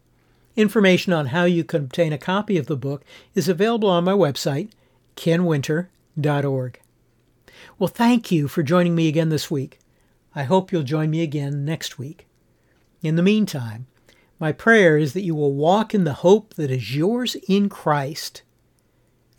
Information 0.55 1.13
on 1.13 1.27
how 1.27 1.43
you 1.43 1.63
can 1.63 1.83
obtain 1.83 2.13
a 2.13 2.17
copy 2.17 2.57
of 2.57 2.65
the 2.65 2.75
book 2.75 3.03
is 3.35 3.47
available 3.47 3.91
on 3.91 4.03
my 4.03 4.13
website, 4.13 4.71
kenwinter.org. 5.15 6.79
Well, 7.77 7.87
thank 7.87 8.31
you 8.31 8.47
for 8.47 8.63
joining 8.63 8.95
me 8.95 9.07
again 9.07 9.29
this 9.29 9.51
week. 9.51 9.77
I 10.33 10.41
hope 10.41 10.71
you'll 10.71 10.81
join 10.81 11.11
me 11.11 11.21
again 11.21 11.63
next 11.63 11.99
week. 11.99 12.25
In 13.01 13.15
the 13.15 13.23
meantime, 13.23 13.87
my 14.39 14.51
prayer 14.51 14.97
is 14.97 15.13
that 15.13 15.23
you 15.23 15.33
will 15.33 15.53
walk 15.53 15.93
in 15.93 16.03
the 16.03 16.13
hope 16.13 16.53
that 16.55 16.69
is 16.69 16.95
yours 16.95 17.35
in 17.47 17.67
Christ 17.67 18.43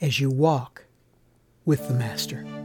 as 0.00 0.18
you 0.18 0.30
walk 0.30 0.86
with 1.64 1.86
the 1.86 1.94
Master. 1.94 2.61